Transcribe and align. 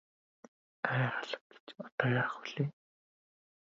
Ай 0.91 1.03
халаг 1.15 1.43
гэж 1.51 1.67
одоо 1.85 2.07
яах 2.21 2.35
билээ. 2.43 2.69